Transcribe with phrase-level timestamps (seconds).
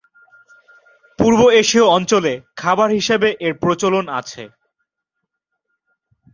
[1.19, 4.43] পূর্ব এশীয় অঞ্চলে খাবার হিসেবে এর প্রচলন আছে।